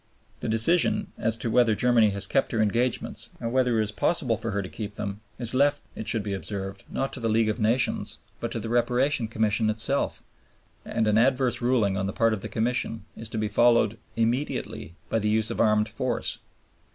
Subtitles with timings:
[0.39, 4.35] The decision, as to whether Germany has kept her engagements and whether it is possible
[4.35, 7.49] for her to keep them, is left, it should be observed, not to the League
[7.49, 10.23] of Nations, but to the Reparation Commission itself;
[10.83, 14.95] and an adverse ruling on the part of the Commission is to be followed "immediately"
[15.07, 16.39] by the use of armed force.